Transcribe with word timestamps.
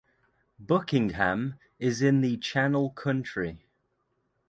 Buckingham 0.59 1.59
is 1.77 2.01
in 2.01 2.21
the 2.21 2.35
Channel 2.37 2.89
Country. 2.89 3.67